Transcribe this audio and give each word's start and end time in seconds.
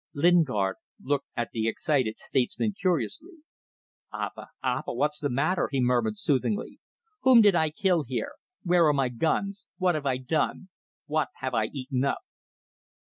Lingard 0.15 0.77
looked 0.99 1.27
at 1.37 1.51
the 1.51 1.67
excited 1.67 2.17
statesman 2.17 2.73
curiously. 2.73 3.33
"Apa! 4.11 4.47
Apa! 4.63 4.91
What's 4.95 5.19
the 5.19 5.29
matter?" 5.29 5.67
he 5.71 5.79
murmured, 5.79 6.17
soothingly. 6.17 6.79
"Whom 7.21 7.39
did 7.39 7.53
I 7.53 7.69
kill 7.69 8.01
here? 8.01 8.31
Where 8.63 8.87
are 8.87 8.93
my 8.93 9.09
guns? 9.09 9.67
What 9.77 9.93
have 9.93 10.07
I 10.07 10.17
done? 10.17 10.69
What 11.05 11.27
have 11.35 11.53
I 11.53 11.65
eaten 11.65 12.03
up?" 12.03 12.21